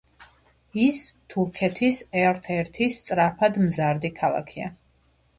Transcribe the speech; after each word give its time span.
ის 0.83 1.01
თურქეთის 1.33 1.99
ერთ-ერთი 2.21 2.87
სწრაფად 2.95 3.59
მზარდი 3.65 4.11
ქალაქია. 4.21 4.71